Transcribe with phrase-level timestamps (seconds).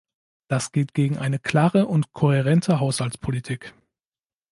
[0.47, 3.75] Das geht gegen eine klare und kohärente Haushaltspolitik.